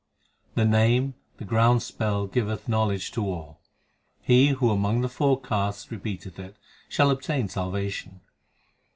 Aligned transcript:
5 0.55 0.55
The 0.55 0.65
Name, 0.65 1.13
the 1.37 1.45
ground 1.45 1.83
spell, 1.83 2.25
giveth 2.25 2.67
knowledge 2.67 3.11
to 3.11 3.23
all; 3.23 3.61
He 4.23 4.47
who 4.47 4.71
among 4.71 5.01
the 5.01 5.07
four 5.09 5.39
castes 5.39 5.91
Repeateth 5.91 6.39
it, 6.39 6.55
shall 6.89 7.11
obtain 7.11 7.47
salvation. 7.49 8.21